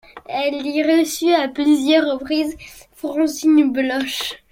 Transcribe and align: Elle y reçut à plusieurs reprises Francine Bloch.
Elle 0.27 0.65
y 0.65 0.81
reçut 0.81 1.31
à 1.31 1.47
plusieurs 1.47 2.13
reprises 2.13 2.57
Francine 2.91 3.71
Bloch. 3.71 4.41